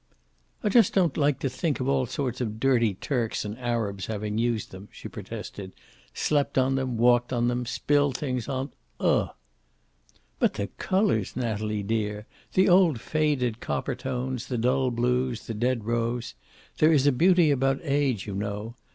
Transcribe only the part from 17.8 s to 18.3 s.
age,